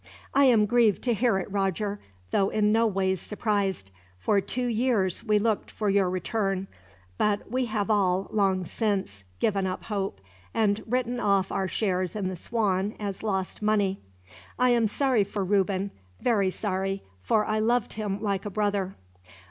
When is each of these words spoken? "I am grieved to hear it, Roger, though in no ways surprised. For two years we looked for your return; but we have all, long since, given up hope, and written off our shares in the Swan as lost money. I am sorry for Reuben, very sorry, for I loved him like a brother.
"I 0.33 0.45
am 0.45 0.65
grieved 0.65 1.03
to 1.03 1.13
hear 1.13 1.37
it, 1.37 1.51
Roger, 1.51 1.99
though 2.31 2.49
in 2.49 2.71
no 2.71 2.87
ways 2.87 3.21
surprised. 3.21 3.91
For 4.17 4.41
two 4.41 4.65
years 4.65 5.23
we 5.23 5.37
looked 5.37 5.69
for 5.69 5.91
your 5.91 6.09
return; 6.09 6.65
but 7.19 7.51
we 7.51 7.65
have 7.65 7.91
all, 7.91 8.27
long 8.31 8.65
since, 8.65 9.23
given 9.39 9.67
up 9.67 9.83
hope, 9.83 10.19
and 10.55 10.83
written 10.87 11.19
off 11.19 11.51
our 11.51 11.67
shares 11.67 12.15
in 12.15 12.29
the 12.29 12.35
Swan 12.35 12.95
as 12.99 13.21
lost 13.21 13.61
money. 13.61 13.99
I 14.57 14.71
am 14.71 14.87
sorry 14.87 15.23
for 15.23 15.45
Reuben, 15.45 15.91
very 16.19 16.49
sorry, 16.49 17.03
for 17.21 17.45
I 17.45 17.59
loved 17.59 17.93
him 17.93 18.19
like 18.23 18.43
a 18.47 18.49
brother. 18.49 18.95